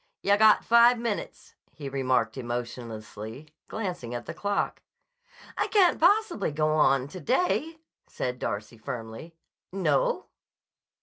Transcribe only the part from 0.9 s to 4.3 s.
minutes," he remarked emotionlessly, glancing at